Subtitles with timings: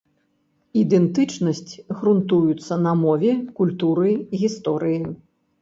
[0.83, 4.11] Ідэнтычнасць грунтуецца на мове, культуры,
[4.47, 5.01] гісторыі.